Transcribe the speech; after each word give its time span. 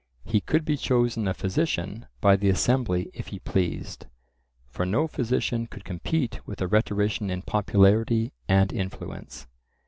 He 0.25 0.41
could 0.41 0.65
be 0.65 0.77
chosen 0.77 1.27
a 1.27 1.33
physician 1.35 2.07
by 2.21 2.35
the 2.35 2.49
assembly 2.49 3.11
if 3.13 3.27
he 3.27 3.37
pleased, 3.37 4.07
for 4.67 4.83
no 4.83 5.05
physician 5.05 5.67
could 5.67 5.85
compete 5.85 6.39
with 6.47 6.59
a 6.59 6.65
rhetorician 6.65 7.29
in 7.29 7.43
popularity 7.43 8.33
and 8.47 8.73
influence. 8.73 9.45